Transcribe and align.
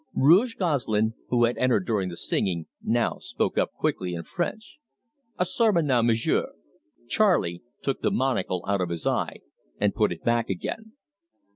Rouge 0.15 0.55
Gosselin, 0.55 1.13
who 1.27 1.45
had 1.45 1.59
entered 1.59 1.85
during 1.85 2.09
the 2.09 2.17
singing, 2.17 2.65
now 2.81 3.17
spoke 3.19 3.55
up 3.59 3.71
quickly 3.73 4.15
in 4.15 4.23
French: 4.23 4.79
"A 5.37 5.45
sermon 5.45 5.85
now, 5.85 6.01
M'sieu'!" 6.01 6.47
Charley 7.07 7.61
took 7.83 8.01
his 8.01 8.11
monocle 8.11 8.65
out 8.67 8.81
of 8.81 8.89
his 8.89 9.05
eye 9.05 9.41
and 9.79 9.93
put 9.93 10.11
it 10.11 10.23
back 10.23 10.49
again. 10.49 10.93